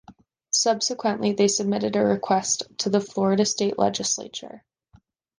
[0.49, 4.63] Subsequently, they submitted a request to the Florida State Legislature.